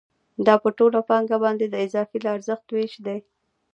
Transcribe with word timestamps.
دا 0.45 0.55
په 0.63 0.69
ټوله 0.77 0.99
پانګه 1.09 1.37
باندې 1.43 1.65
د 1.69 1.75
اضافي 1.85 2.19
ارزښت 2.35 2.67
وېش 2.75 2.93
دی 3.05 3.17